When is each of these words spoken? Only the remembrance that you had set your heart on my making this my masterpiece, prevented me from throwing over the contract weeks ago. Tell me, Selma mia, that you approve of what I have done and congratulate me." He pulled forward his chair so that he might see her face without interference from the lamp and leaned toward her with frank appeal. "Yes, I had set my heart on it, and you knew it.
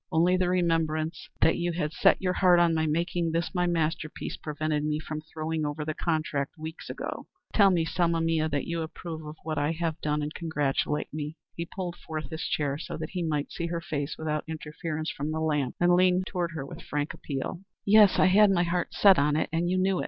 Only 0.11 0.35
the 0.35 0.49
remembrance 0.49 1.29
that 1.41 1.57
you 1.59 1.73
had 1.73 1.93
set 1.93 2.19
your 2.23 2.33
heart 2.33 2.59
on 2.59 2.73
my 2.73 2.87
making 2.87 3.33
this 3.33 3.53
my 3.53 3.67
masterpiece, 3.67 4.35
prevented 4.35 4.83
me 4.83 4.99
from 4.99 5.21
throwing 5.31 5.63
over 5.63 5.85
the 5.85 5.93
contract 5.93 6.57
weeks 6.57 6.89
ago. 6.89 7.27
Tell 7.53 7.69
me, 7.69 7.85
Selma 7.85 8.19
mia, 8.19 8.49
that 8.49 8.65
you 8.65 8.81
approve 8.81 9.23
of 9.23 9.35
what 9.43 9.59
I 9.59 9.73
have 9.73 10.01
done 10.01 10.23
and 10.23 10.33
congratulate 10.33 11.13
me." 11.13 11.37
He 11.55 11.67
pulled 11.67 11.97
forward 11.97 12.29
his 12.31 12.41
chair 12.47 12.79
so 12.79 12.97
that 12.97 13.11
he 13.11 13.21
might 13.21 13.51
see 13.51 13.67
her 13.67 13.79
face 13.79 14.15
without 14.17 14.43
interference 14.47 15.11
from 15.11 15.29
the 15.29 15.39
lamp 15.39 15.75
and 15.79 15.93
leaned 15.93 16.25
toward 16.25 16.53
her 16.53 16.65
with 16.65 16.81
frank 16.81 17.13
appeal. 17.13 17.61
"Yes, 17.85 18.17
I 18.17 18.25
had 18.25 18.49
set 18.49 18.55
my 18.55 18.63
heart 18.63 18.89
on 19.05 19.35
it, 19.35 19.49
and 19.53 19.69
you 19.69 19.77
knew 19.77 19.99
it. 19.99 19.99